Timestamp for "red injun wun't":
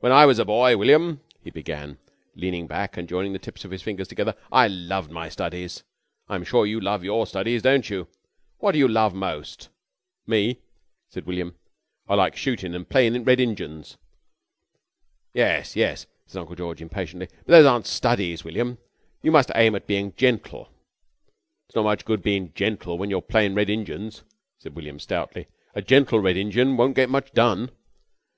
26.20-26.94